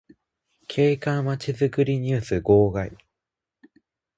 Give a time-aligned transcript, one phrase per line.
[0.67, 2.97] 景観まちづくりニュース号外